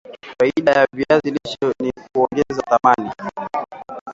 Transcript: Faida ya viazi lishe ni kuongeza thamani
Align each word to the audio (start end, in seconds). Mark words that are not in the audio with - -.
Faida 0.37 0.71
ya 0.71 0.87
viazi 0.95 1.31
lishe 1.31 1.73
ni 1.83 1.91
kuongeza 2.13 2.61
thamani 2.61 3.11